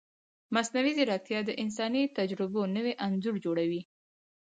مصنوعي 0.55 0.91
ځیرکتیا 0.97 1.39
د 1.45 1.51
انساني 1.63 2.03
تجربو 2.17 2.61
نوی 2.75 2.93
انځور 3.05 3.35
جوړوي. 3.45 3.81